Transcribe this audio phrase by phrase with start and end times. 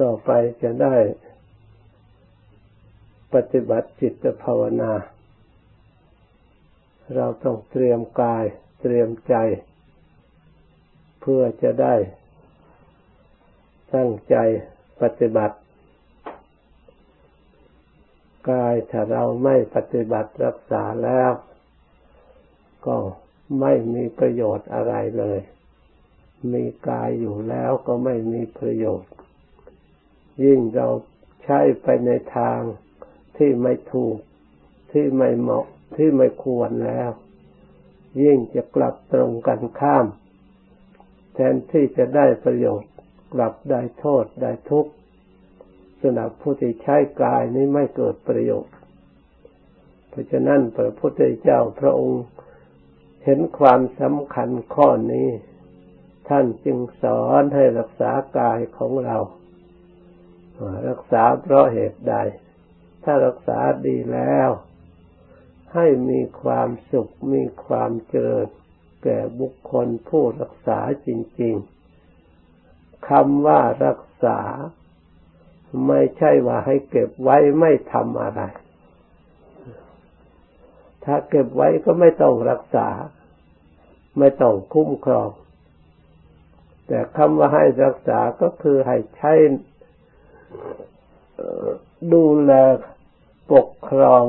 [0.00, 0.30] ต่อไป
[0.62, 0.96] จะได้
[3.34, 4.92] ปฏิบัติจิตภาวนา
[7.14, 8.44] เราต้องเตรียมกาย
[8.80, 9.34] เตรียมใจ
[11.20, 11.94] เพื่อจะได้
[13.94, 14.36] ตั้งใจ
[15.02, 15.56] ปฏิบัติ
[18.50, 21.30] กายถ้าเราไม่ปฏิบัติรักษาแล้ว
[22.86, 22.96] ก็
[23.60, 25.40] ไม่มีประโยชน์อะไรเลย
[26.52, 29.10] มีกายอยู่แล้วก็ไม่มีประโยชน์
[30.44, 30.88] ยิ่งเรา
[31.44, 32.60] ใช้ไปในทาง
[33.36, 34.16] ที่ไม่ถูก
[34.92, 35.66] ที่ไม่เหมาะ
[35.96, 37.10] ที่ไม่ควรแล้ว
[38.22, 40.06] ยิ่งจะกลับตรงกันข้าม
[41.34, 42.92] แทนที่จะได้ประโยชน์
[43.34, 44.92] กลับได้โทษได้ทุกข์
[46.00, 48.74] สำหรับผู้ที่ใช้กายนี้ไม่เกิดประโยชน์
[50.08, 52.22] เพราะฉะนั้นพระพุทธเจ้าพระองค์
[53.24, 55.28] เห็นความสำคัญข้อนี้
[56.28, 59.16] ท่านจึงสอนให้รักษากายของเรา
[60.88, 62.14] รักษาเพราะเหตุใด
[63.04, 64.50] ถ้ารักษาดีแล้ว
[65.74, 68.48] ให้มีความสุขมีความเจริญ
[69.02, 71.08] แก่บุคคลผู้รักษาจ
[71.40, 71.54] ริง
[72.30, 74.38] ๆคำว่ารักษา
[75.86, 78.42] ไม่ใช่ว่าให้เก็บไว้ไม่ทำอะไร
[81.04, 82.88] ถ้าเก็บไว้ก็ไม่ต้องรักษา
[84.18, 85.30] ไม่ต้องคุ้มครอง
[86.86, 89.32] แต่คำว่าให้รักษาก็คือให้ใช้
[92.12, 92.52] ดูแล
[93.52, 94.24] ปกครอง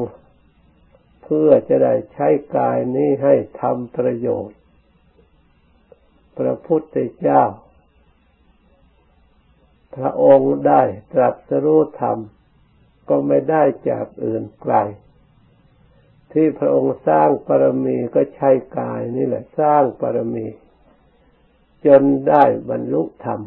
[1.24, 4.58] เพื่อจะได้ใช้กายนี้ให้ทำประโยชน์
[6.38, 7.44] พระพุทธเจ้า
[9.96, 10.82] พระองค์ได้
[11.14, 12.18] ตรัสรู้ธรรม
[13.10, 14.76] ก็ไม่ได้จากอื่นไกล
[16.32, 20.48] ที่พระองค์สร้างปรมีก็ใช้กายนี่แหละสร้างปรมี
[21.86, 23.40] จนได้บรรลุธรรม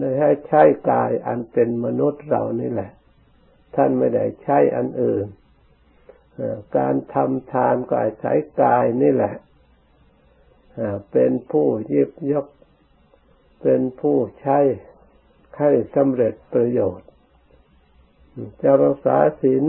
[0.00, 2.90] ได้ให้ใช้กายอันเป็นมนุษย์เรานี่แหละ
[3.76, 5.26] ท่านไม่ได้ใช้อันอื่น
[6.76, 9.34] การทำทานก็อาศัยกายนี่แหละ
[11.12, 12.46] เป็นผู้ยิบยก
[13.62, 14.58] เป็นผู้ใช้
[15.58, 17.08] ให้สำเร็จประโยชน์
[18.62, 19.64] จะรักษาศีล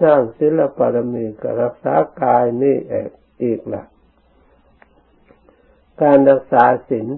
[0.00, 3.08] สร้างศิลปรมีกับรักษากายนี่เอง
[3.42, 3.84] อีกละ
[6.02, 7.08] การรักษาศีล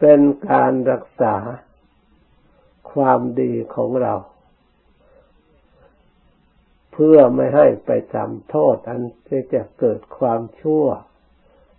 [0.00, 1.36] เป็นการรักษา
[2.92, 4.14] ความดีของเรา
[6.92, 10.84] เพื่อไม่ให้ไปทำโทษอันที่จะเกิดความชั่ว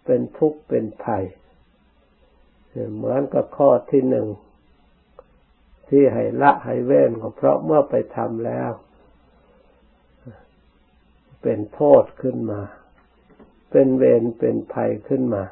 [0.06, 1.24] เป็นทุกข์เป็นภัย
[2.96, 4.28] เหมือนกับข้อที่หนึ่ง
[5.90, 8.72] ที่ให้ละให้เว้นก็เพราะเมื่อไปทำแล้ว
[11.42, 12.62] เป็นโทษขึ้นมา
[13.72, 15.44] เป็นเวรเป็นภัยขึ้นมา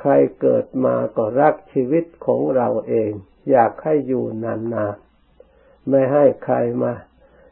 [0.00, 3.12] ใครเกิดมาก็รักชีวิตของเราเอง
[3.50, 6.92] อยากให้อยู่นานๆ ไม่ให้ใครมา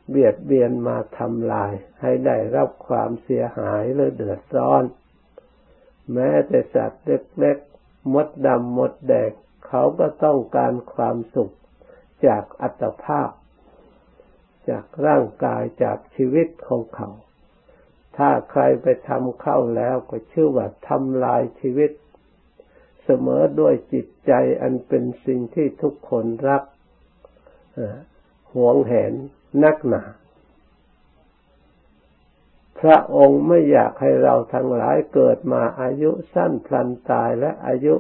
[0.09, 4.85] เบียดเบียนมาทำลาย ให้ได้รับความเสียหายหรือเดือดร้อน
[6.13, 9.31] แม้แต่สัตว์เล็กๆมดดำมดแดง
[9.67, 11.55] เขาก็ต้องการความสุข
[12.27, 13.31] จากอัตภาพ
[14.69, 17.11] จากร่างกายจากชีวิตของเขา
[18.17, 21.91] ถ้าใครไปทำเข้าแล้วก็ชื่อว่าทำลายชีวิต
[23.11, 24.33] เสมอด้วยจิตใจ
[24.63, 26.63] อันเป็นสิ่งที่ทุกคนรัก
[28.55, 29.13] หวงแหน
[29.65, 30.03] นักหนา
[32.81, 37.95] พระองค์ไม่อยากให้เราทั้งหลายเกิดมาอายุสั้นพลันตายและอายุ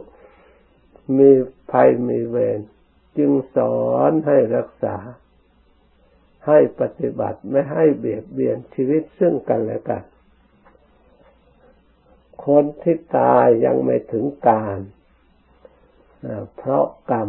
[1.19, 1.31] มี
[1.73, 2.61] ภัยมีเวร
[3.19, 3.79] จึงสอ
[4.11, 4.97] นให้รักษา
[6.47, 10.03] ให้ปฏิบัติไม่ให้เบียดเบียนชีวิตซึ่งกันและกัน
[12.47, 14.79] คนที่ตายยังไม่ถึงการ
[16.57, 17.29] เพราะกรรม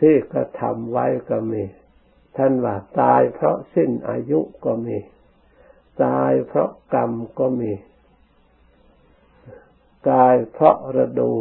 [0.00, 1.62] ที่กระทำไว้ก็มี
[2.36, 4.98] ท่านว่าตายเพราะสิ้นอายุก็มี
[6.04, 7.72] ตายเพราะกรรมก็มี
[10.10, 11.32] ตายเพราะระดู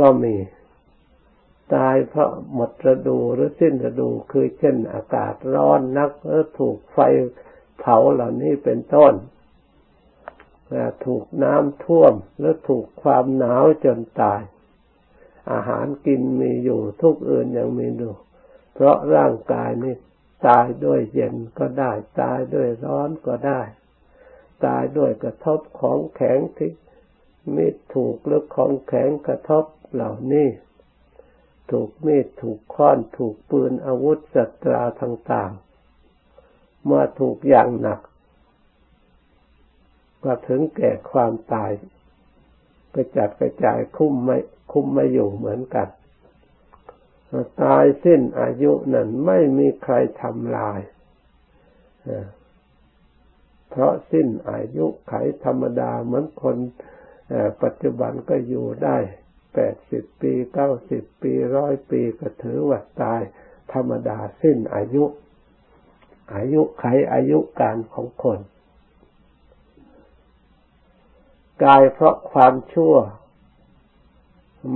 [0.00, 0.36] ก็มี
[1.74, 6.98] ตายเพราะหมดฤดูหรือสิ้นฤดูคือเช่นอากาศร้อนนักหรือถูกไฟ
[7.78, 9.14] เผาเหล่านี้เป็นต้น
[11.06, 14.42] ถูกน้ำท่วมหรือถูกความหนาวจนตาย
[15.52, 18.14] อาหารกินมีอยู่ทุกอื่นยังมีอยู่
[18.74, 19.94] เพราะร่างกายนี้
[20.46, 23.60] ตายด้วยเย็นก็ได้ ตายด้วยร้อนก็ได้
[24.66, 26.70] ตายด้วยกระทบของแข็งที่
[27.54, 30.48] มีดถูกหรือของแข็งกระทบเหล่านี้
[31.70, 38.00] ถูกมีดถูกค้อนถูกปืนอาวุธสัตราต่างๆเมื่อถูกอย่างหนัก
[40.24, 41.70] ก็ถึงแก่ความตาย
[42.94, 44.38] กระจัดกระจายคุ้มไม่
[44.72, 45.88] คุ้มไม่อยู่เหมือนกัน
[47.62, 50.80] ตายสิ้นอายุนั้นไม่มีใครทำลาย
[53.70, 55.12] เพราะสิ้นอายุไข
[55.44, 56.56] ธรรมดาเหมือนคน
[57.62, 58.98] ปัจจุบันก็อยู่ได้
[59.54, 63.20] แปดสิบปีเก้าสิบปีร้อยปีก็ถือว่าตาย
[63.72, 65.04] ธรรมดาสิ้นอายุ
[66.34, 68.40] อายุไขอายุการของคน
[71.64, 72.94] กายเพราะความชั่ว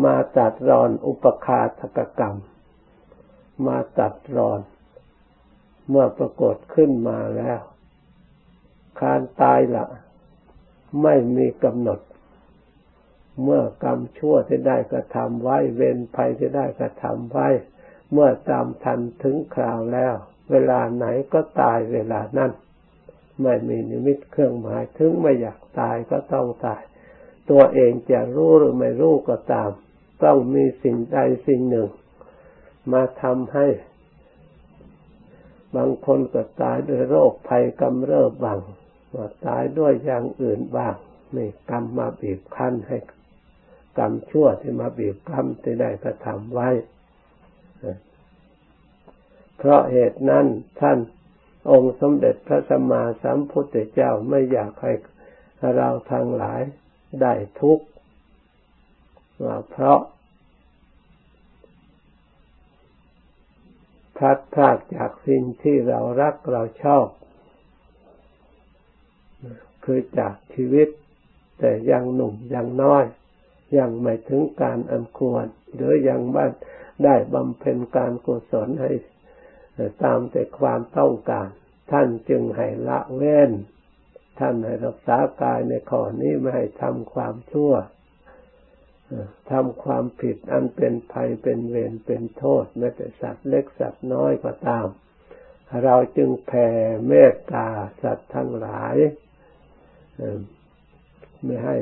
[0.05, 2.37] มาตัดรอนอุปคาทกกรรม
[3.67, 4.61] มาตัดรอน
[5.89, 7.61] เมื่อปรากฏขึ้นมาแล้ว
[9.03, 9.87] การตายละ
[11.03, 12.01] ไม่มีกำหนด
[13.43, 17.49] เมื่อกรรมชั่วที่ได้กระทำไว้ เวรภัยที่ได้กระทำไว้
[18.13, 20.15] เมื่อตามทันถึงคราวแล้ว
[20.51, 22.51] เวลาไหนก็ตายเวลานั้น
[23.41, 26.83] ไม่มีนิมิตเครื่องหมายถึงไม่อยากตายก็ต้องตาย
[27.51, 29.71] ตัวเองจะรู้หรือไม่รู้ก็ตาม
[30.25, 31.89] ต้องมีสิ่งใดสิ่งหนึ่ง
[32.93, 33.67] มาทำให้
[35.77, 38.61] บางคนก็ตายด้วยโรคภัยกำเริบบัง
[39.15, 40.95] ว่าตายด้วยอย่างอื่นบ้าง
[41.37, 42.99] นี่กรรมมาบีบคั้นให้
[43.99, 46.69] กรรมชั่วที่มาบีบคั้นที่ได้กระทำไว้
[49.59, 50.47] เพราะเหตุนั้น
[50.81, 50.99] ท่าน
[51.71, 54.93] องค์สมเด็จพระสัมมาสัมพุทธเจ้าไม่อยากให้
[55.77, 56.63] เราทางหลาย
[57.21, 57.87] ได้ทุกข์
[59.45, 60.01] ว่าเพราะ
[64.17, 67.07] พลัดพรากจากสิ่งที่เรารักเราชอบ
[69.85, 70.89] คือจากชีวิต
[71.59, 73.05] แต่ยังหนุ่มยังน้อย
[73.79, 76.53] ยังไม่ถึงการอันควร หรือยังบ้าน
[77.05, 78.91] ได้บำเพ็ญการกุศลให้
[80.03, 81.49] ตามแต่ความต้องการ
[81.93, 83.51] ท่านจึงให้ละเว้น
[84.39, 87.73] ท่านให้รักษากายในข้อนี้ไม่ให้ทำความชั่ว
[89.51, 94.87] ทำความผิดอันเป็นภัยเป็นเวรเป็นโทษแม้แต่สัตว์เล็กสัตว์น้อยก็ตาม
[95.85, 96.69] เราจึงแผ่
[97.09, 97.69] เมตตา
[98.03, 98.97] สัตว์ทั้งหลาย
[101.45, 101.77] ไม่ให้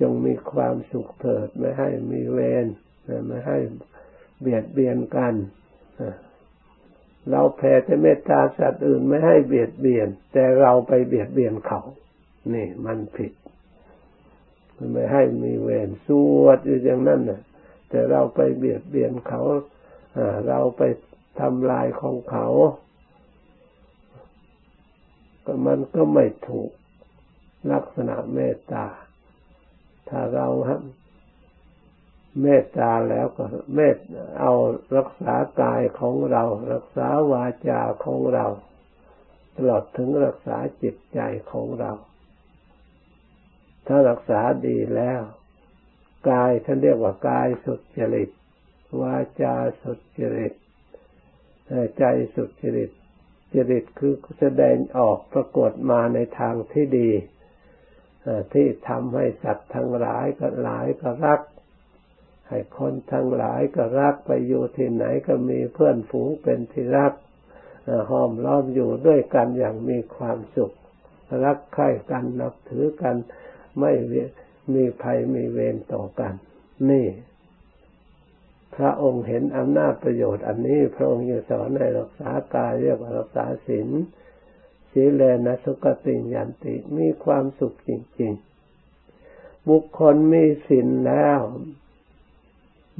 [0.00, 2.66] จงมีความสุขเถิด ไม่ให้มีเวร
[3.26, 3.58] ไม่ให้
[4.40, 5.34] เบียดเบียนกัน
[7.30, 11.80] เราแผ่แต่เมตตาสัตว์อื่นไม่ให้เบียดเบียน แต่เราไปเบียดเบียนเขา
[12.54, 13.32] นี่ มันผิด
[14.76, 16.08] มันไม่ให้มีเวรส
[16.40, 17.40] วดอยู่อย่างนั้นน่ะ
[17.88, 19.40] แต่เราไปเบียดเบียนเขา
[20.48, 20.82] เราไป
[21.40, 22.46] ทำลายของเขา
[25.44, 26.70] ก็มันก็ไม่ถูก
[27.72, 28.86] ลักษณะเมตตา
[30.08, 30.48] ถ้าเรา
[32.40, 33.44] เมตตาแล้วก็
[33.74, 33.96] เมต
[34.40, 34.52] เอา
[34.96, 36.42] รักษากายของเรา
[36.72, 38.46] รักษาวาจาของเรา
[39.56, 41.20] ตลอดถึงรักษาจิตใจ
[41.50, 41.92] ของเรา
[43.86, 45.22] ถ้ารักษาดีแล้ว
[46.30, 48.30] กายท่านเรียกว่ากายสุจริต
[49.00, 50.52] วาจาสุจริต
[51.98, 52.04] ใจ
[52.34, 52.90] สุจริต
[53.54, 57.10] จริตคือแสดงออกปรากฏมาในทางที่ดี
[58.52, 61.40] ที่ทำให้สัตว์ทั้งหลายก็หลายก็รัก
[62.54, 67.12] ให้คนทั้งหลายก็รักไปอยู่ที่ไหนก็มีเพื่อนฝูงเป็นที่รัก
[68.10, 70.72] ห้อมล้อมอยู่ด้วยกันอย่างมีความสุข
[71.44, 73.16] รักใคร่กันนับถือกัน
[73.80, 73.92] ไม่
[74.74, 76.34] มีภัยมีเวรต่อกัน
[76.90, 77.06] นี่
[78.76, 83.88] พระองค์เห็นอำนาจประโยชน์อันนี้ พระองค์จะสอนให้รักษากายเรียกว่ารักษาศีล
[84.90, 87.90] สีเลนะสุกติยันติมีความสุขจ
[88.20, 91.40] ริง ๆ บุคคลมีศีลแล้ว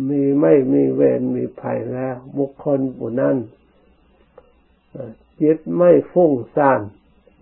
[0.09, 3.37] มีไม่มีเวรมีภัยแล้วบุคคลผู้นั้น
[5.41, 6.81] จิตไม่ฟุ้งซ่าน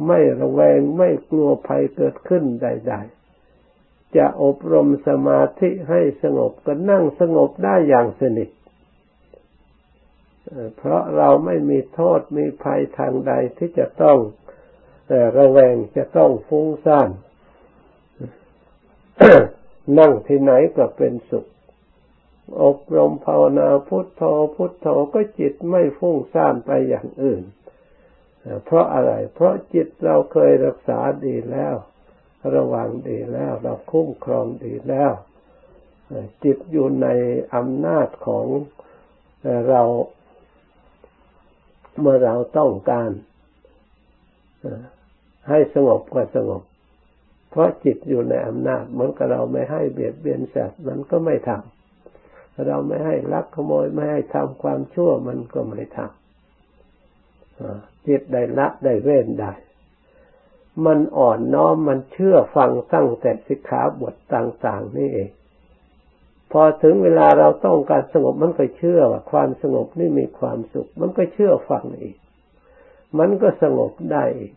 [0.06, 2.94] ไม่ระแวงไม่กลัวภัยเกิดขึ้นใด
[3.54, 8.50] ๆ จะอบรมสมาธิให้สงบก็นั่งสงบได้อย่างสนิท
[10.76, 14.18] เพราะเราไม่มีโทษมีภัยทางใดที่จะต้อง
[15.38, 17.08] ระแวงจะต้องฟุ้งซ่าน
[19.98, 21.46] นั่งที่ไหนก็เป็นสุข
[22.62, 24.22] อบรมภาวนาพุทโธ
[24.54, 27.42] พุทโธก็จิตไม่ฟุ้งซ่านไปอย่างอื่น
[28.64, 31.74] เพราะอะไร เพราะจิตเราเคยรักษาดีแล้ว
[32.54, 35.12] ระวังดีแล้ว เราคุ้มครองดีแล้ว
[36.44, 37.08] จิตอยู่ใน
[37.54, 38.46] อำนาจของ
[39.68, 39.82] เรา
[41.98, 43.10] เมื่อเราต้องการ
[45.48, 46.62] ให้สงบก็สงบ
[47.50, 51.81] เพราะจิตอยู่ในอำนาจ เหมือนกับเราไม่ให้เบียดเบียนสัตว์มันก็ไม่ทำ
[52.66, 59.52] เราไม่ให้ลักขโมยไม่ให้ทำความชั่วมันก็ไม่ทำจิตได้ละได้เว้นได้
[60.86, 65.30] มันอ่อนน้อมมันเชื่อฟังตั้งแต่สิกขาบทต่างๆนี่เอง
[66.52, 72.16] พอถึงเวลาเราต้องการสงบมันก็เชื่อว่าความสงบนี่มีความสุข มันก็เชื่อฟังอีก
[73.18, 74.52] มันก็สงบได้อีก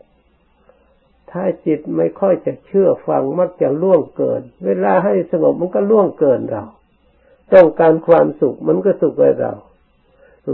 [1.30, 6.64] ถ้าจิตไม่ค่อยจะเชื่อฟังมักจะล่วงเกิน เวลาให้สงบมันก็ล่วงเกินเรา
[7.54, 9.52] ต้องการความสุขมันก็สุขให้เรา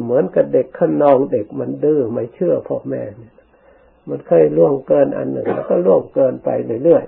[0.04, 3.34] เหมือนกับเด็กขนองเด็กมันดื้อไม่เชื่อพ่อแม่เนี่ย
[4.08, 6.48] มันเคยล่วงเกินอันหนึ่งแล้วก็ล่วงเกินไป
[6.84, 7.04] เรื่อย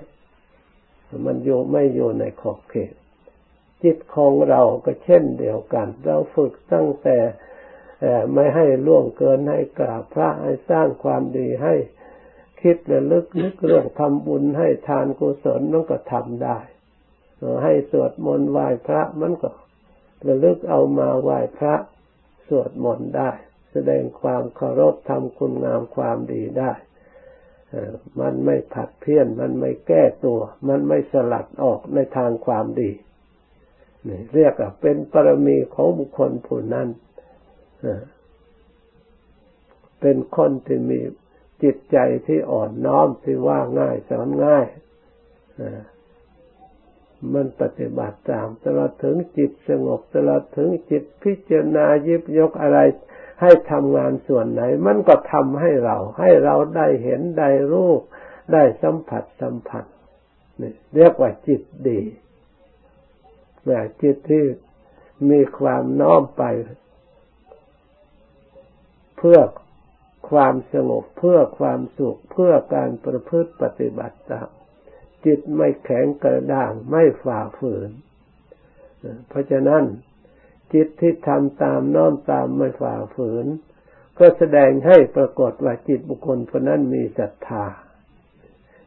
[0.61, 2.93] ๆมันอยู่ไม่อยู่ในขอบเขต
[3.83, 7.17] จิตของเราก็เช่นเดียวกัน เราฝึกตั้งแต่
[8.33, 11.75] ไม่ให้ล่วงเกินให้กราบพระให้สร้างความดีให้
[12.61, 16.57] คิดระลึกนึกเรื่องทำบุญให้ทานกุศลมันก็ทำได้
[17.63, 19.49] ให้สวดมนต์ไหว้พระมันก็
[20.27, 21.75] ระลึกเอามาไหว้พระ
[22.47, 23.31] สวดมนต์ได้
[23.71, 26.71] แสดงความเคารพทำคุณงามความดีได้
[28.19, 32.91] มันไม่ผัดเพี้ยน มันไม่แก้ตัว มันไม่สลัดออกในทางความดี
[34.07, 36.87] นี่เรียกว่าเป็นปรมีของบุคคลผู้นั้น
[40.01, 40.99] เป็นคนที่มี
[41.63, 44.67] จิตใจที่อ่อนน้อมที่ว่าง่ายสอนง่าย
[47.33, 52.79] มันปฏิบัติตามตลอดถึงจิตสงบตลอดถึงจิตพิจารณายิบยกอะไร
[53.41, 57.91] ให้ทำงานส่วนไหน มันก็ทำให้เรา ให้เราได้เห็นได้รู้
[58.53, 59.85] ได้สัมผัสสัมผัส
[60.61, 62.01] นี่เรียกว่าจิตดี
[63.65, 64.45] แต่จิตที่
[65.29, 66.43] มีความน้อมไป
[69.17, 69.39] เพื่อ
[70.29, 74.49] ความสงบเพื่อความสุขเพื่อการประพฤติปฏิบัติตาม
[75.25, 77.89] จิตไม่แข็งกระด้างไม่ฝ่าฝืน
[79.27, 79.83] เพราะฉะนั้น
[80.73, 83.45] จิตที่ทำตามน้อมตามไม่ฝ่าฝืน
[84.19, 87.65] ก็แสดงให้ปรากฏว่าจิตบุคคลคนนั้นมีศรัทธา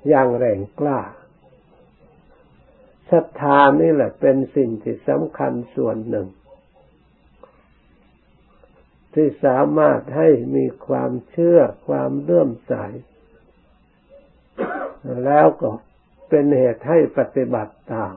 [0.08, 1.00] อย่างแรงกล้า
[3.10, 6.28] ศรัทธานี่แหละเป็นสิ่งที่สำคัญส่วนหนึ่ง
[9.14, 12.74] ที่สามารถให้มีความเชื่อความเลื่อมใส
[15.24, 15.70] แล้วก็
[16.28, 18.14] เป็นเหตุให้ปฏิบัติตาม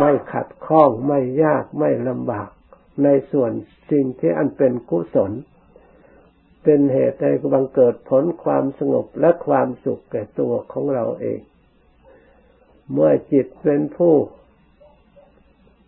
[0.00, 2.48] ไม่ขัดข้องไม่ยากไม่ลำบาก
[3.02, 3.52] ในส่วน
[3.90, 5.32] สิ่งที่อันเป็นกุศล
[6.62, 11.40] เป็นเหตุให้บังเกิดผลความสงบและความสุขแก่ตัวของเราเอง
[12.92, 14.14] เมื่อจิตเป็นผู้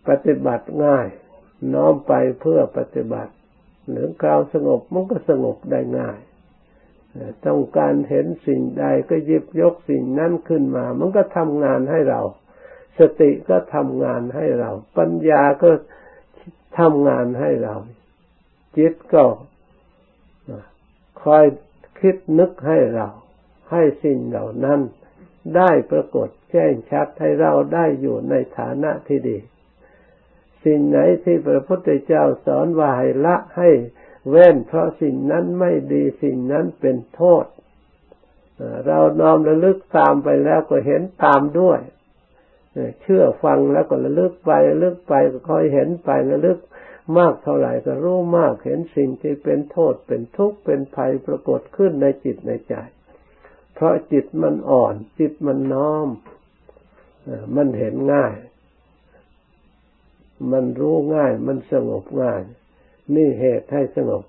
[0.08, 1.08] ปฏิบัติง่าย
[1.74, 3.32] น้อมไปเพื่อปฏิบัติ
[3.90, 6.18] หรือกล่าวสงบมันก็สงบได้ง่าย
[7.46, 12.20] ต้องการเห็นสิ่งใดก็หยิบยกสิ่งนั้นขึ้นมา มันก็ทำงานให้เรา
[12.98, 15.70] สติก็ทำงานให้เรา ปัญญาก็
[16.78, 17.74] ทำงานให้เรา
[18.76, 19.24] จิตก็
[21.22, 21.44] คอย
[22.00, 23.08] คิดนึกให้เรา
[23.70, 24.80] ให้สิ่งเหล่านั้น
[25.56, 29.38] ได้ปรากฏแจ้งชัดให้เราได้อยู่ในฐานะที่ดี
[30.64, 33.70] สิ่งไหนที่พระพุทธเจ้าสอนว่าให้ละให้
[34.28, 37.44] เว้นเพราะสิ่งนั้นไม่ดีสิ่งนั้นเป็นโทษ
[38.86, 41.80] เราน้อมระลึกตามไปแล้วก็เห็นตามด้วย
[43.02, 46.58] เชื่อฟังแล้วก็ระลึกไประลึกไปก็ค่อยเห็นไประลึก
[47.18, 52.74] มากเท่าไหร่ก็รู้มากเห็นสิ่งที่เป็นโทษเป็นทุกข์เป็นภัยปรากฏขึ้นในจิตในใจ
[53.74, 56.08] เพราะจิตมันอ่อน จิตมันน้อม
[57.56, 58.34] มันเห็นง่าย
[60.52, 62.42] มันรู้ง่าย มันสงบง่าย
[63.14, 64.22] นี่เหตุให้สงบ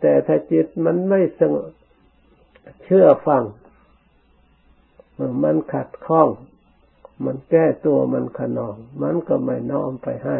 [0.00, 1.70] แต่ถ้าจิตมันไม่สงบ
[2.84, 3.42] เชื่อฟัง
[5.44, 6.28] มันขัดข้อง
[7.24, 10.38] มันแก้ตัวมันขนอง มันก็ไม่น้อมไปให้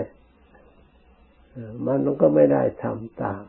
[1.87, 3.43] มันก็ไม่ได้ทำตาม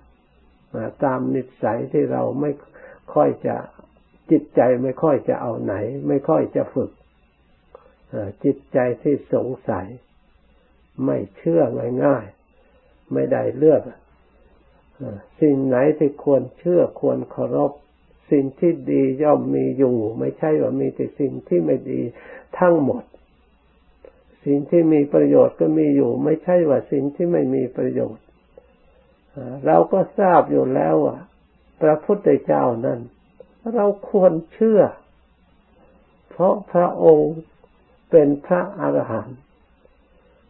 [1.04, 2.51] ตามนิสัยที่เราไม่
[3.13, 3.56] ค่อยจะ
[4.32, 5.74] จิตใจไม่ค่อยจะเอาไหน
[6.08, 6.92] ไม่ค่อยจะฝึก
[8.44, 9.88] จิตใจที่สงสัย
[11.06, 11.62] ไม่เชื่อ
[12.06, 13.82] ง่ายๆไม่ได้เลือก
[15.42, 17.72] สิ่งไหนที่ควรเชื่อควรเคารพ
[18.32, 22.02] สิ่งที่ดีย่อมมีอยู่ ไม่ใช่ว่ามีแต่สิ่งที่ไม่ดี
[22.60, 23.04] ทั้งหมด
[24.46, 28.24] สิ่งที่มีประโยชน์ก็มีอยู่ ไม่ใช่ว่าสิ่งที่ไม่มีประโยชน์
[29.66, 31.18] เราก็ทราบอยู่แล้วว่า
[31.82, 33.00] พระพุทธเจ้านั้น
[33.75, 34.82] เราควรเชื่อ
[36.30, 37.32] เพราะพระองค์
[38.12, 39.38] เป็นพระอรหันต์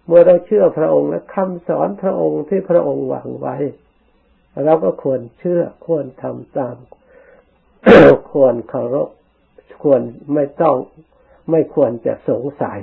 [0.06, 3.56] เมื่อเราเชื่อพระองค์และคำสอนพระองค์ที่พระองค์วางไว้
[4.66, 6.78] เราก็ควรเชื่อควรทำตาม
[8.32, 9.10] ควรเคารพ
[9.84, 10.02] ควร
[10.34, 10.76] ไม่ต้อง
[11.52, 12.80] ไม่ควรจะสงสัย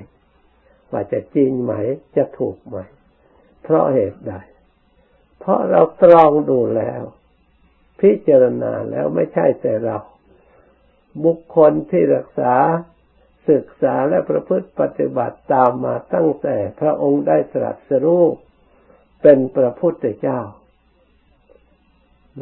[0.91, 1.73] ว่าจะจริงไหม
[2.17, 2.77] จะถูกไหม
[3.63, 4.33] เพราะเหตุใด
[5.41, 7.03] เพราะเราตรองดูแล้ว
[8.01, 9.99] พิจารณาแล้วไม่ใช่แต่เรา
[11.25, 12.55] บุคคลที่รักษา
[13.51, 18.25] ศึกษาและประพฤติปฏิบัติตามมาตั้งแต่พระองค์ได้ตรัสรู้
[19.23, 20.41] เป็นพระพุทธเจ้า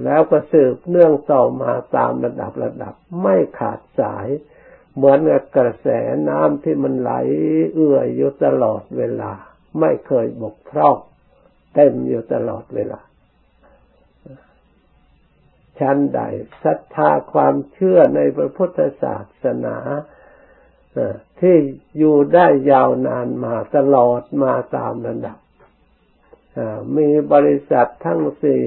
[0.04, 4.28] แล้วก็สืบเนื่องต่อมาตามระดับระดับ ไม่ขาดสาย
[4.94, 5.88] เหมือนกับกระแส
[6.28, 7.12] น้ำที่มันไหล
[7.75, 9.32] เอื่อยอยู่ตลอดเวลา
[9.80, 10.97] ไม่เคยบกพร่อง
[11.75, 13.00] เต็มอยู่ตลอดเวลา
[15.78, 16.20] ชั้นใด
[16.64, 19.76] ศรัทธาความเชื่อในพระพุทธศาสนา
[21.40, 21.56] ที่
[21.99, 25.38] อยู่ได้ยาวนานมาตลอดมาตามระดับ
[26.97, 28.64] มีบริษัททั้งสี่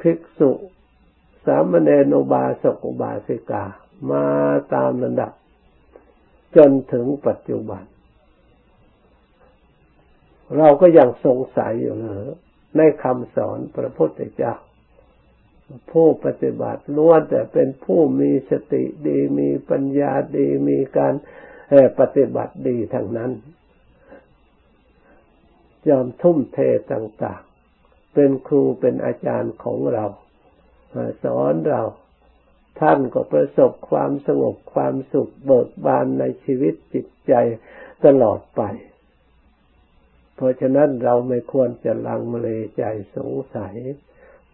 [0.00, 0.50] ภิกษุ
[1.44, 3.64] สามเณรอุบาสกอุบาสิกา
[4.10, 4.26] มา
[4.74, 5.32] ตามระดับ
[6.56, 7.82] จนถึงปัจจุบัน
[10.56, 12.26] เราก็ยังสงสัยอยู่เหรอ
[12.76, 14.54] ในคำสอนพระพุทธเจ้า
[15.90, 21.14] ผู้ปฏิบัติล้วนแต่เป็นผู้มีสติดีมีปัญญาดีมีการ
[21.98, 23.32] ปฏิบัติดีทั้งนั้น
[25.88, 26.58] ยอมทุ่มเท
[26.92, 27.53] ต่างๆ
[28.14, 30.04] เป็นครูเป็นอาจารย์ของเรา
[31.24, 31.82] สอนเรา
[32.80, 37.32] ท่านก็ประสบความสงบความสุขเบิกบานในชีวิตจิตใจ
[38.04, 38.62] ตลอดไป
[40.36, 42.84] เพราะฉะนั้นเราไม่ควรจะลังเลใจ
[43.16, 43.76] สงสัย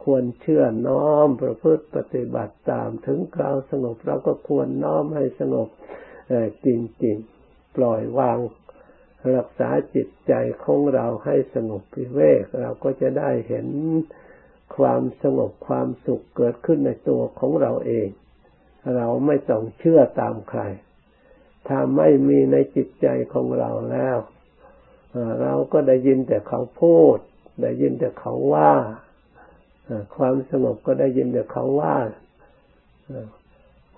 [0.04, 5.68] ควรเชื่อน้อมประพฤติปฏิบัติตามถึงคราวสงบเราก็ควรน้อมให้สงบ
[6.64, 8.38] จริงๆ ปล่อยวาง
[9.36, 10.32] รักษาจิตใจ
[10.64, 13.66] ของเราให้สงบพิเวก เราก็จะได้เห็น
[14.76, 18.08] ความสงบความสุขเกิดขึ้นในตัวของเราเอง
[18.96, 20.62] เราไม่ต้องเชื่อตามใคร
[21.68, 24.16] ถ้าไม่มีในจิตใจของเราแล้ว
[25.42, 27.16] เราก็ได้ยินแต่เขาพูด
[27.62, 28.72] ได้ยินแต่เขาว่า
[30.16, 31.96] ความสงบก็ได้ยินแต่เขาว่า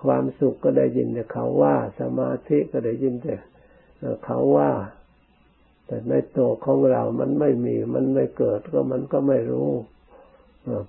[0.04, 3.36] ความสุขก็ได้ยินแต่เขาว่า สมาธิก็ได้ยินแต่
[4.24, 4.70] เขาว่า
[5.92, 9.70] แต่ในตัวของเรามันไม่มี มันไม่เกิดก็มันก็ไม่รู้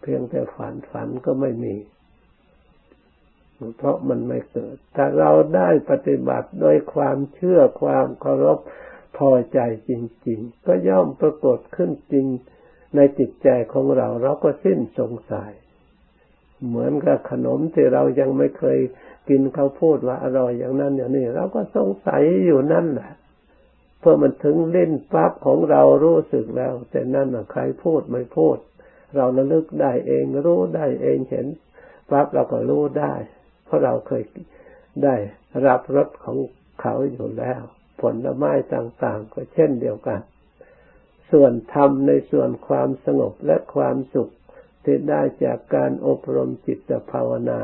[0.01, 1.75] เพียงแต่ฝันฝันก็ไม่มี
[3.77, 8.59] เพราะมันไม่เกิดแต่เราได้ปฏิบัติโดยความเชื่อความเคารพ
[9.17, 9.91] พอใจจ
[10.27, 12.25] ริง ๆ ก็ย่อมปรากฏขึ้นจริง
[12.95, 15.51] ในจิตใจของเรา เราก็สิ้นสงสัย
[16.67, 18.79] เหมือนกับขนมที่เรายังไม่เคย
[19.29, 23.11] กินเขาพูดว่าอร่อยอย่างนั้นอย่างนี้เราก็สงสัยอยู่นั่นแหละ
[24.03, 28.57] พื่อมันถึงเล่นปั๊บของเรารู้สึกแล้ว แต่นั่นน่ะใครพูดไม่พูด
[29.15, 31.47] เราระลึกได้เองรู้ได้เองเห็น
[32.09, 33.13] ปั๊บเราก็รู้ได้
[33.65, 34.23] เพราะเราเคย
[35.03, 35.15] ได้
[35.65, 36.37] รับรสของ
[36.81, 37.61] เขาอยู่แล้ว
[38.01, 40.21] ผลไม้ต่างๆ ก็เช่นเดียวกัน
[41.31, 44.29] ส่วนธรรมในส่วนความสงบและความสุข
[44.83, 47.59] ที่ได้จากการอบรมจิตภาวนา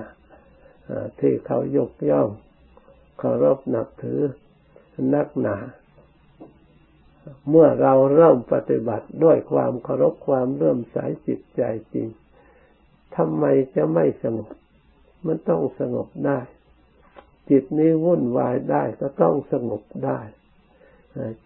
[1.19, 2.29] ที่เขายกย่อง
[3.19, 4.21] เคารพนับถือ
[5.15, 5.57] นักหนา
[7.49, 11.61] เมื่อเราเริ่มปฏิบัติด้วยความเคารพความเริ่มสายจิตใจ
[11.93, 12.07] จริง
[13.15, 14.49] ทำไมจะไม่สงบ
[15.25, 16.39] มันต้องสงบได้
[17.49, 20.19] จิตนี้วุ่นวายได้ก็ต้องสงบได้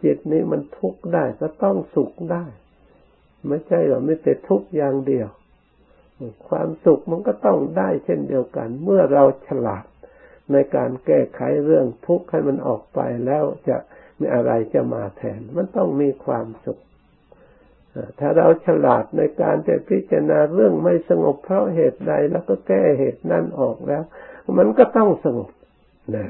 [0.03, 2.45] จิตนี้มันทุกข์ได้ก็ต้องสุขได้
[3.47, 5.27] ไม่ใช่หรอไม่แต่ทุกข์อย่างเดียว
[6.47, 9.85] ความสุขมันก็ต้องได้เช่นเดียวกัน เมื่อเราฉลาด
[10.51, 13.77] ในการแก้ไขเรื่องทุกข์ให้มันออกไปแล้วจะ
[14.19, 16.79] มีอะไรจะมาแทน มันต้องมีความสุข
[18.19, 24.03] ถ้าเราฉลาดในการจะพิจารณาเรื่องไม่สงบเพราะเหตุใดแล้วก็แก้เหตุนั้นออกแล้ว
[24.57, 25.51] มันก็ต้องสงบ
[26.15, 26.27] นะ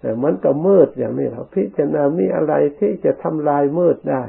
[0.00, 4.24] แต่มันก็มืดอย่างนี้เราพิจารณามีอะไรที่จะทำลายมืดได้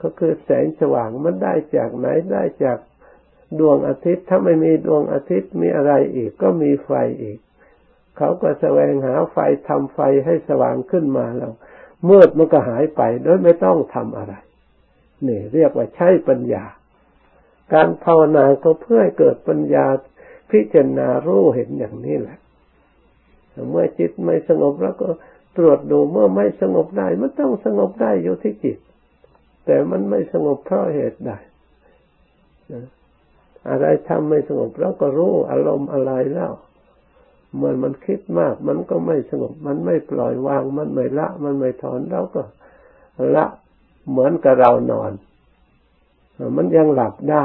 [0.00, 2.78] ก็คือแสงสว่างมันได้จากไหนได้จาก
[3.60, 6.90] ดวงอาทิตย์ ถ้าไม่มีดวงอาทิตย์มีอะไรอีก ก็มีไฟ
[7.22, 7.38] อีก
[8.16, 9.36] เขาก็แสวงหาไฟ
[9.68, 11.52] ทำไฟให้สว่างขึ้นมาแล้ว
[12.08, 14.34] มืดมันก็หายไปโดยไม่ต้องทำอะไร
[15.26, 16.64] นี่เรียกว่าใช้ปัญญา
[17.72, 19.86] การภาวนาก็เพื่อให้เกิดปัญญา
[20.50, 22.38] พิจารณารู้เห็นอย่างนี้แหละ
[23.70, 25.08] เมื่อจิตไม่สงบแล้วก็
[25.56, 28.78] ตรวจดูเมื่อไม่สงบได้มันต้องสงบได้อยู่ที่จิต
[29.66, 31.32] แต่มันไม่สงบเพราะเหตุใด
[33.68, 36.52] อะไรทำไม่สงบเราก็รู้อารมณ์อะไรแล้ว
[37.56, 42.42] เมื่อมันคิดมาก มันก็ไม่สงบ มันไม่ปล่อยวาง มันไม่ละ มันไม่ถอนเราก็
[43.34, 43.46] ละ
[44.10, 45.12] เหมือนกับเรานอน
[46.56, 47.44] มันยังหลับได้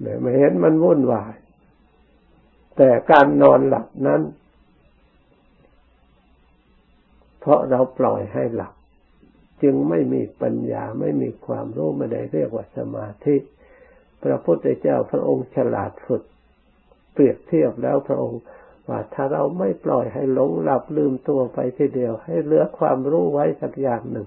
[0.00, 1.34] เนี่ยไม่เห็นมันวุ่นวาย
[2.76, 4.22] แต่การนอนหลับนั้น
[7.40, 8.74] เพราะเราปล่อยให้หลับ
[9.62, 13.36] จึงไม่มีปัญญาไม่มีความรู้ไม่ได้เรียกว่าสมาธิ
[14.22, 16.22] พระพุทธเจ้าพระองค์ฉลาดฝึก
[17.12, 18.40] เปรียบเทียบแล้วพระองค์
[18.90, 24.26] ว่าถ้าเราไม่ปล่อยให้หลงหลับลืมตัวไปทีเดียว ให้เหลือความรู้ไว้สักอย่างหนึ่ง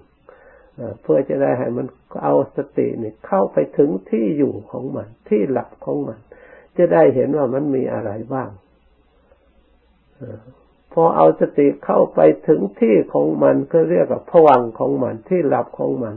[1.01, 1.87] เพื่อจะได้ให้มัน
[2.23, 6.19] เอาสติเนี่ยเข้าไปถึงที่อยู่ของมัน ที่หลับของมัน
[6.77, 8.49] จะได้เห็นว่ามันมีอะไรบ้าง
[10.93, 16.15] พอเอาสติเข้าไปถึงที่ของมันก็เรียกว่าผวังของมันที่หลับของมัน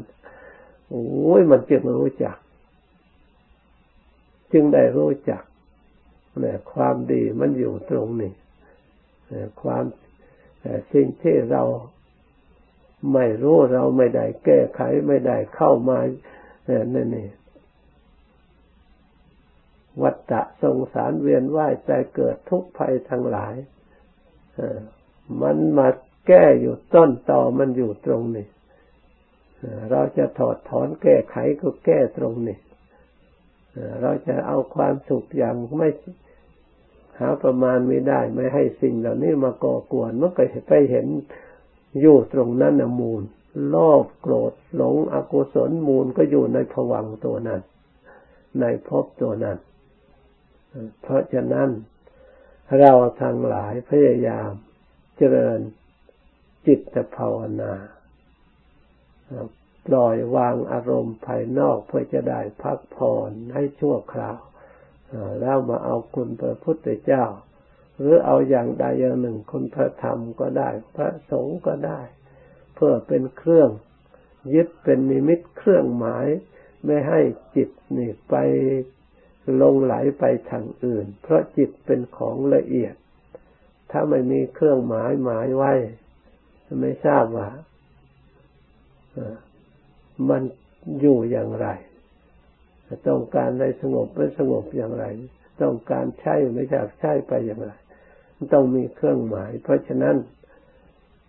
[0.88, 2.36] โอ้ยมันจึงรู้จัก
[4.52, 5.42] จึงได้รู้จัก
[6.40, 8.32] เนี่ยความดีมันอยู่ตรงนี้
[9.62, 9.84] ความ
[10.92, 11.62] สิ่งที่เรา
[13.12, 15.98] ไม่รู้เราไม่ได้แก้ไขไม่ได้เข้ามา
[16.94, 17.28] นั่นนี่
[20.02, 23.54] วัฏฏะสงสารเวียนว่ายใจเกิดทุกข์ภัยทั้งหลาย
[25.42, 25.88] มันมา
[26.26, 28.46] แก้อยู่ต้นต่อมันอยู่ตรงนี้
[29.90, 32.58] เราจะถอดถอนแก้ไขก็แก้ตรงนี้
[34.02, 35.88] เราจะเอาความสุขอย่างไม่
[37.18, 41.06] หาประมาณไม่ได้ ไม่ให้สิ่งเหล่านี้มาก่อกวนมันก็ไปเห็น
[42.00, 43.22] อยู่ตรงนั้นนะมูล
[43.68, 47.60] โลภโกรธหลงอกุศลมูลก็อยู่ในผวังตัวนั้น
[48.60, 49.58] ในภพตัวนั้น
[51.02, 51.68] เพราะฉะนั้น
[52.78, 54.50] เราทั้งหลายพยายาม
[55.16, 55.60] เจริญ
[56.66, 57.72] จิตภาวนา
[59.86, 64.38] ปล่อยวางอารมณ์ภายนอกเพื่อจะได้พักผ่อนให้ชั่วคราว
[65.40, 67.24] แล้วมาเอาคุณพระพุทธเจ้า
[67.98, 72.00] หรือเอาอย่างใดอย่างหนึ่งคุณพระธรรมก็ได้ พระสงฆ์ก็ได้
[72.74, 73.70] เพื่อเป็นเครื่อง
[74.54, 76.26] ยึดเป็นนิมิตเครื่องหมาย
[76.84, 77.20] ไม่ให้
[77.56, 78.34] จิตนี่ไป
[79.62, 82.94] ลงไหลไปทางอื่น เพราะจิตเป็นของละเอียด
[83.90, 85.72] ถ้าไม่มีเครื่องหมายหมายไว้
[86.80, 87.48] ไม่ทราบว่า
[90.28, 90.42] มัน
[91.00, 91.66] อยู่อย่างไร
[93.08, 95.04] ต้องการในสงบไม่สงบอย่างไร
[95.62, 97.72] ต้องการใช่ไม่อยากใช่ไปอย่างไร
[98.52, 100.16] ต้องมีเครื่องหมาย เพราะฉะนั้น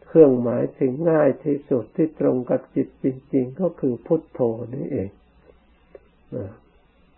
[0.08, 4.40] เครื่องหมายที่ง่ายที่สุดที่ตรงกับจิตจริง ๆ ก็คือพุทโธ
[4.76, 5.10] นี่เอง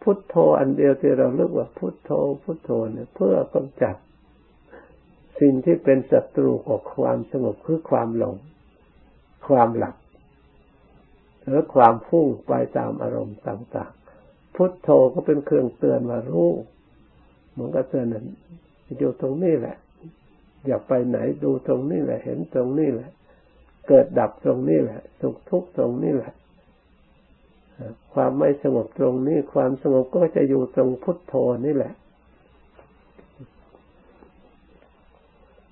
[0.01, 2.11] พุทโธอันเดียวที่เราเรียกว่าพุทโธ
[2.43, 3.95] พุทโธเนี่ยเพื่อกำจัด
[5.39, 8.37] สิ่งที่เป็นศัตรูของความสงบคือความหลง
[9.47, 9.95] ความหลับ
[11.45, 13.91] หรือความพุ่งไปตามอารมณ์ต่าง
[14.55, 16.49] พุทโธก็เป็นเครื่องเตือนว่ารู้
[17.57, 18.25] มันก็เตือนนั้น
[18.99, 19.77] อยู่ตรงนี้แหละ
[20.67, 23.09] อย่าไปไหนดูตรงนี้แหละ เห็นตรงนี้แหละ
[23.87, 26.33] เกิดดับตรงนี้แหละ สุขทุกข์ตรงนี้แหละ
[28.13, 31.33] ความไม่สงบตรงนี้ ความสงบก็จะอยู่ตรงพุทโธ
[31.65, 31.93] นี่แหละ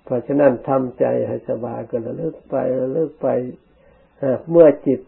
[0.03, 3.27] เพราะฉะนั้นทำใจให้สบายก็ระลึกไประลึกไป
[4.49, 5.01] เมื่อจิต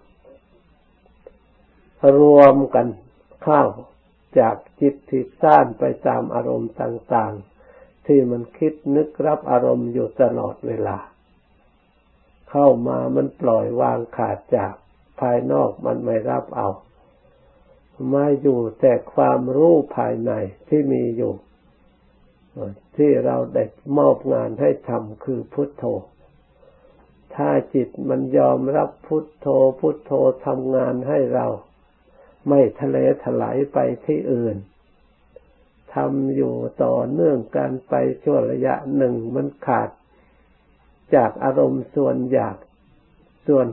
[2.19, 2.87] รวมกัน
[3.43, 3.63] เข้า
[4.39, 10.97] จากจิตที่ซ่านไปตามอารมณ์ต่างๆ ที่มันคิดนึกรับอารมณ์อยู่ตลอดเวลา
[12.49, 14.73] เข้ามามันปล่อยวางขาดจาก
[15.19, 16.69] ภายนอกมันไม่รับเอา
[18.13, 20.31] มาอยู่แต่ความรู้ภายใน
[20.67, 21.33] ที่มีอยู่
[22.97, 23.63] ที่เราได้
[23.97, 25.83] มอบงานให้ทำคือพุทโธ
[27.35, 29.47] ถ้าจิตมันยอมรับพุทโธ
[29.79, 30.11] พุทโธ
[30.45, 31.47] ทำงานให้เรา
[32.47, 34.57] ไม่ทะเลถลายไปที่อื่น
[35.93, 39.89] ทำอยู่ต่อเนื่องกันไปช่วงระยะหนึ่งมันขาด
[41.15, 42.57] จากอารมณ์ส่วนอยาก
[43.47, 43.67] ส่วน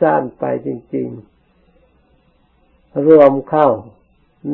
[0.00, 1.08] สั้นไปจริง
[1.90, 3.68] ๆ รวมเข้า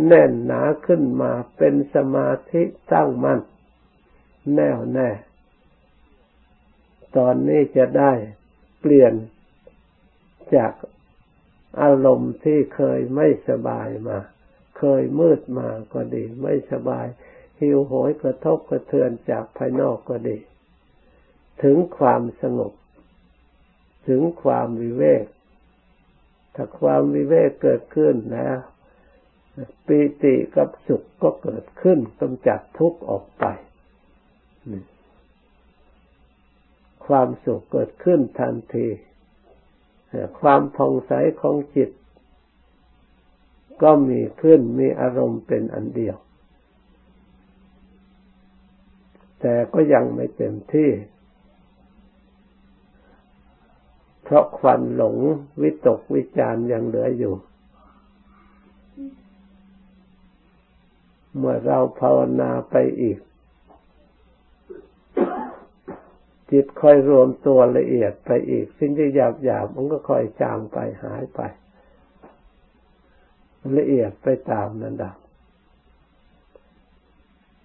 [0.07, 3.41] แน่นหนาขึ้นมาเป็นสมาธิตั้งมั่น
[4.55, 5.11] แน่วแน่
[7.17, 8.13] ตอนนี้จะได้
[8.81, 9.13] เปลี่ยน
[10.55, 10.73] จาก
[11.83, 14.19] อารมณ์ที่เคยไม่สบายมา
[14.79, 17.07] เคยมืดมาก็ดี ไม่สบาย
[17.61, 20.39] หิวโหยกระทบกระเทือนจากภายนอกก็ดี
[21.63, 22.73] ถึงความสงบ
[24.09, 25.27] ถึงความวิเวก
[26.55, 28.59] ถ้าความวิเวกเกิดขึ้นแล้ว
[29.87, 33.45] ปีติกับสุขก็เกิดขึ้นกำจัดทุกข์ออกไป
[37.07, 38.89] ความสุขเกิดขึ้นทันที
[40.41, 41.91] ความผ่องใสของจิต
[43.83, 46.17] ก็มีขึ้นมีอารมณ์เป็นอันเดียว
[49.41, 50.91] แต่ก็ยังไม่เต็มที่
[54.23, 55.17] เพราะควันหลง
[55.63, 57.35] วิตกวิจารยังเหลืออยู่
[61.37, 63.19] เมื่อเราภาวนาไปอีก
[66.53, 71.41] จิตค่อยรวมตัวละเอียดไปอีก สิ่งที่หยาบหยาบมันก็ค่อยจางไปหายไป
[73.79, 75.17] ละเอียดไปตามนั้นดับ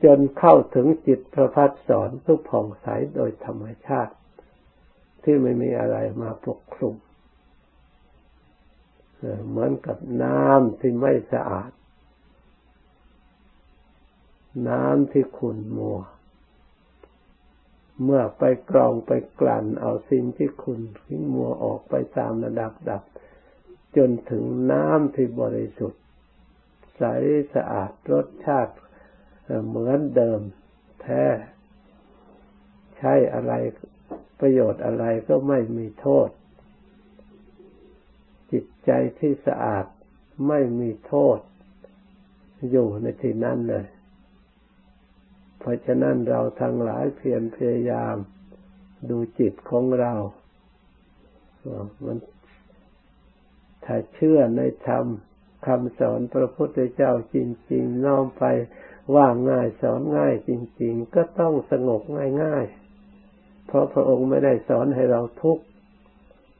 [0.03, 4.13] จนเข้าถึงจิตประพัดสอนทุกผ่องใสโดยธรรมชาติ
[5.23, 6.95] ที่ไม่มีอะไรมาปกคลุม
[9.49, 11.71] เหมือนกับน้ำที่ไม่สะอาด
[14.69, 15.99] น้ำที่ขุ่นมัว
[18.03, 23.03] เมื่อไปกรองไปกลั่นเอาสิ่งที่ขุ่นที่มัวออกไปตามระดับดับ
[23.97, 26.01] จนถึงน้ำที่บริสุทธิ์
[26.97, 27.03] ใส
[27.53, 28.73] สะอาดรสชาติ
[29.67, 30.41] เหมือนเดิม
[31.01, 31.25] แท้
[32.97, 33.53] ใช้อะไร
[34.39, 36.29] ประโยชน์อะไรก็ไม่มีโทษ
[38.51, 39.85] จิตใจที่สะอาด
[40.47, 41.39] ไม่มีโทษ
[42.71, 43.85] อยู่ในที่นั้นเลย
[45.61, 48.15] เพราะฉะนั้นเราทั้งหลายเพียรพยายาม
[49.09, 50.13] ดูจิตของเรา
[52.05, 52.17] มัน
[53.85, 55.05] ถ้าเชื่อในธรรม
[55.67, 57.37] คำสอนพระพุทธเจ้าจ
[57.71, 58.43] ริง ๆ น้อมไป
[59.15, 62.01] ว่าง่ายสอนง่ายจริง ๆ ก็ต้องสงบ
[62.43, 65.63] ง่ายๆ เพราะพระองค์ไม่ได้สอนให้เราทุกข์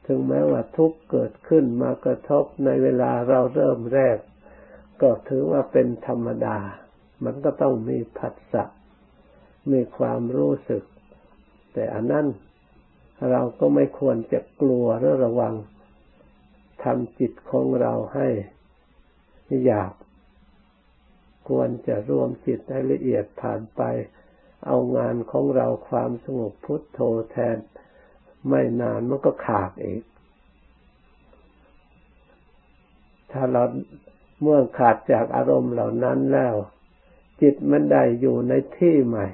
[0.06, 4.18] ถึงแม้ว่าทุกข์เกิดขึ้นมากระทบในเวลาเราเริ่มแรก
[5.02, 6.58] ก็ถือว่าเป็นธรรมดา
[7.24, 8.64] มันก็ต้องมีผัสสะ
[9.74, 10.84] มีความรู้สึก
[11.74, 12.26] แต่อันนั้น
[13.32, 15.56] เราก็ไม่ควรจะกลัวหรือระวัง
[16.84, 18.28] ทำจิตของเราให้
[19.66, 19.92] อยาก
[21.50, 23.82] ควรจะรวมจิตให้ละเอียดผ่านไป
[24.66, 27.00] เอางานของเราความสงบพุทโธ
[27.32, 27.58] แทน
[28.50, 30.04] ไม่นานมันก็ขาดอีก
[33.32, 33.64] ถ้าเรา
[34.42, 36.56] เมื่อขาดจากอารมณ์เหล่านั้นแล้ว
[37.42, 39.28] จิตมันได้อยู่ในที่ใหม่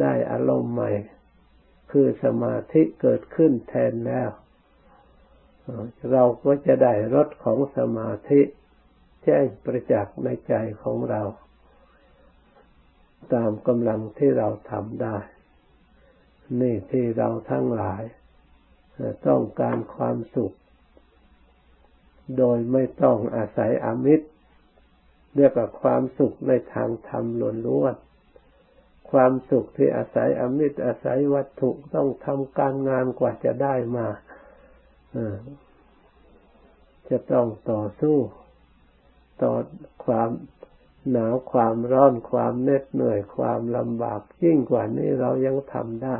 [0.00, 0.90] ได้อารมณ์ใหม่
[1.90, 4.30] คือสมาธิเกิดขึ้นแทนแล้ว
[6.12, 8.40] เราก็จะได้รสของสมาธิ
[9.24, 11.22] แจ้งประจักษ์ในใจของเรา
[13.34, 15.16] ตามกำลังที่เราทำได้
[16.60, 18.02] นี่ที่เราทั้งหลาย
[19.26, 20.52] ต้องการความสุข
[22.38, 24.26] โดยไม่ต้องอาศัยอามิตร
[25.36, 27.24] เรียกว่าความสุขในทางธรรม
[27.66, 28.13] ล้วนๆ
[29.10, 34.06] ความสุขที่อาศัยอมิตรอาศัยวัตถุต้องทำการงานกว่าจะได้มา
[37.10, 38.18] จะต้องต่อสู้
[39.42, 39.52] ต่อ
[40.04, 40.30] ความ
[41.10, 46.16] หนาวความร้อนความเหน็ดเหนื่อยความลำบากยิ่งกว่านี้เรายังทำได้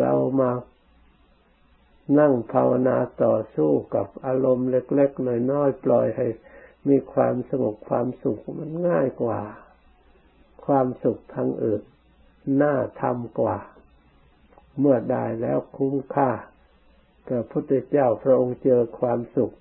[0.00, 0.50] เรามา
[2.18, 6.26] นั่งภาวนาต่อสู้กับอารมณ์เล็กๆน้อยๆปล่อยให้
[6.88, 9.40] มีความสงบความสุขมันง่ายกว่า
[10.68, 11.82] ความสุขทางอื่น
[12.62, 13.58] น่าทำกว่า
[14.78, 16.30] เมื่อได้แล้วคุ้มค่า
[17.26, 19.54] พระพุทธเจ้าพระองค์เจอความสุข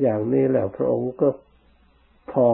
[0.00, 1.28] อย่างนี้แล้วพระองค์ก็
[2.32, 2.48] พอ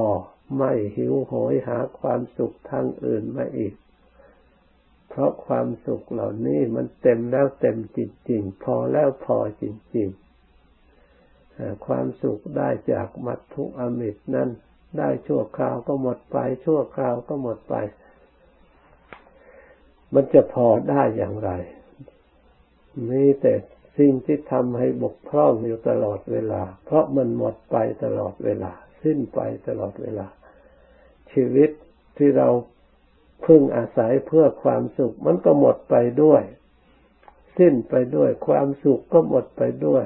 [0.58, 3.74] ไม่หิวโหยหาความสุขทางอื่นมาอีก
[5.08, 7.98] เพราะความสุขเหล่านี้มันเต็มแล้วเต็มจ
[8.30, 9.64] ริงๆพอแล้วพอจ
[9.96, 14.48] ริงๆความสุขได้จากมัตถุอมิตรนั้น
[14.96, 17.74] ได้ชั่วคราวก็หมดไป ชั่วคราวก็หมดไป
[20.14, 21.50] มันจะพอได้อย่างไร
[23.10, 23.54] มีแต่
[23.98, 28.72] สิ่งที่ทำให้บกพร่องอยู่ตลอดเวลา เพราะมันหมดไปตลอดเวลา
[29.02, 30.26] สิ้นไปตลอดเวลา
[31.32, 31.70] ชีวิต
[32.16, 32.48] ที่เรา
[33.46, 36.42] พึ่งอาศัยเพื่อความสุข มันก็หมดไปด้วย
[37.58, 40.04] สิ้นไปด้วย ความสุขก็หมดไปด้วย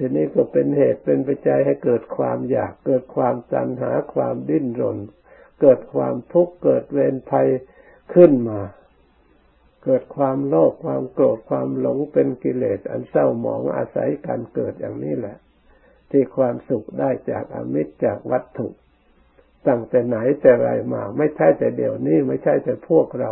[0.00, 4.98] ทีนี้ก็เป็นเหตุเป็นปัจจัยให้เกิดความอยาก เกิดความตัณหาความดิ้นรน
[5.60, 7.48] เกิดความทุกข์เกิดเวรภัย
[8.14, 8.60] ขึ้นมา
[9.84, 15.36] เกิดความโลภความโกรธความหลงเป็นกิเลส อันเศร้าหมองอาศัยการเกิดอย่างนี้แหละ
[16.10, 18.68] ที่ความสุขได้จากอมิตรจากวัตถุ
[19.66, 23.30] ตั้งแต่ไหนแต่ไรมา ไม่ใช่แต่เดี๋ยวนี้ไม่ใช่แต่พวกเรา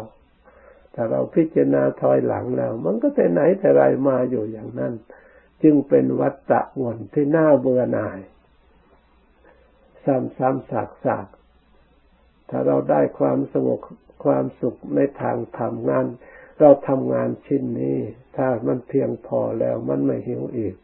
[0.95, 4.93] ถ้าเราพิจารณาถอยหลังแล้ว มันก็แต่ไหนแต่ไรมาอยู่อย่างนั้น
[5.63, 8.19] จึงเป็นวัตตะวนที่น่าเบื่อหน่าย
[10.05, 10.71] ซ้ำๆ
[11.05, 13.81] ซากๆถ้าเราได้ความสงบ
[14.25, 16.07] ความสุขในทางทำงาน
[16.61, 17.99] เราทำงานชิ้นนี้
[18.37, 20.75] ถ้ามันเพียงพอแล้วมันไม่หิวอีก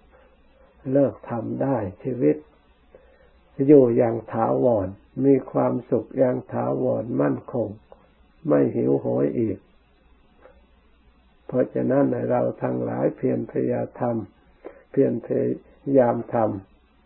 [0.93, 2.37] เลิกทำได้ชีวิต
[3.67, 4.89] อยู่อย่างถาวร
[5.25, 7.69] มีความสุขอย่างถาวรมั่นคง
[8.49, 9.59] ไม่หิวโหยอีก
[11.47, 13.83] เพราะฉะนั้นในเราทั้งหลายเพียรพยายา
[14.15, 14.17] ม
[14.93, 16.37] เพียรพยายามท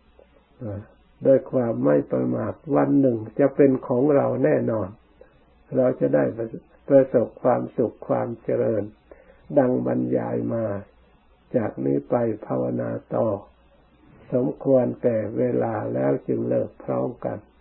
[0.07, 4.89] ำโดยความไม่ประมาทวันหนึ่งจะเป็นของเราแน่นอน
[5.75, 6.23] เราจะได้
[6.89, 8.83] ประสบความสุขความเจริญ
[9.57, 10.65] ดังบรรยายมา
[11.55, 13.27] จากนี้ไปภาวนาต่อ
[14.33, 17.37] สมควรแก่เวลาแล้วจึงเลิกพร้อมกัน